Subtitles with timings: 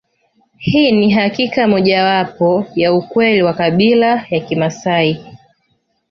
[0.57, 5.25] Hii ni hakika moja wapo ya ukweli wa kabila ya Kimaasai